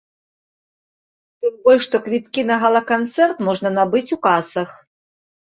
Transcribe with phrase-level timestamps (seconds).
[1.43, 4.69] Тым больш, што квіткі на гала-канцэрт можна набыць у касах.